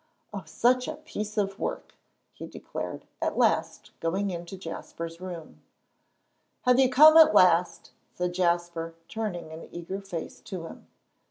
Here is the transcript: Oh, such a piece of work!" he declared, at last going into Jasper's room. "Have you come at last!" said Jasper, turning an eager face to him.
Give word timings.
Oh, 0.33 0.41
such 0.47 0.87
a 0.87 0.95
piece 0.95 1.37
of 1.37 1.59
work!" 1.59 1.93
he 2.33 2.47
declared, 2.47 3.05
at 3.21 3.37
last 3.37 3.91
going 3.99 4.31
into 4.31 4.57
Jasper's 4.57 5.21
room. 5.21 5.61
"Have 6.63 6.79
you 6.79 6.89
come 6.89 7.17
at 7.17 7.35
last!" 7.35 7.91
said 8.11 8.33
Jasper, 8.33 8.95
turning 9.07 9.51
an 9.51 9.69
eager 9.71 10.01
face 10.01 10.39
to 10.39 10.65
him. 10.65 10.87